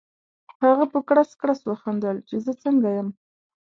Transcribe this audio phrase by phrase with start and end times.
[0.63, 3.09] هغه په کړس کړس وخندل چې زه څنګه یم؟